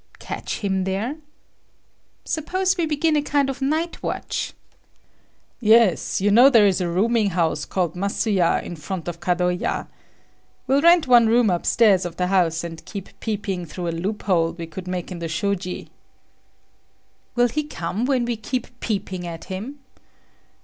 "Catch 0.17 0.61
him 0.61 0.85
there? 0.85 1.17
Suppose 2.25 2.75
we 2.75 2.87
begin 2.87 3.15
a 3.15 3.21
kind 3.21 3.51
of 3.51 3.61
night 3.61 4.01
watch?" 4.01 4.51
"Yes, 5.59 6.19
you 6.19 6.31
know 6.31 6.49
there 6.49 6.65
is 6.65 6.81
a 6.81 6.89
rooming 6.89 7.29
house 7.29 7.65
called 7.65 7.93
Masuya 7.95 8.63
in 8.63 8.75
front 8.75 9.07
of 9.07 9.19
Kadoya. 9.19 9.87
We'll 10.65 10.81
rent 10.81 11.05
one 11.05 11.27
room 11.27 11.51
upstairs 11.51 12.03
of 12.03 12.15
the 12.15 12.25
house, 12.25 12.63
and 12.63 12.83
keep 12.83 13.09
peeping 13.19 13.67
through 13.67 13.89
a 13.89 13.91
loophole 13.91 14.53
we 14.53 14.65
could 14.65 14.87
make 14.87 15.11
in 15.11 15.19
the 15.19 15.27
shoji." 15.27 15.89
"Will 17.35 17.49
he 17.49 17.61
come 17.63 18.05
when 18.05 18.25
we 18.25 18.37
keep 18.37 18.79
peeping 18.79 19.27
at 19.27 19.43
him?" 19.53 19.77